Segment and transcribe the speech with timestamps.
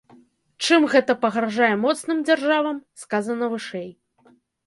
[0.67, 3.89] Чым гэта пагражае моцным дзяржавам, сказана вышэй.